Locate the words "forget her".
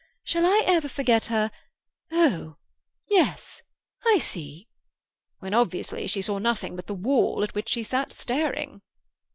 0.89-1.51